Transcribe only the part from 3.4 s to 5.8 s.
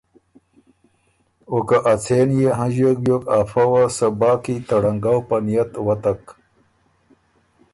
فۀ وه صبا کی ته ړنګؤ په نئت